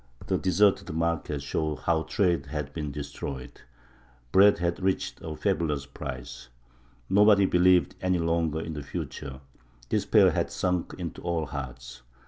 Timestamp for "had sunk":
10.31-10.95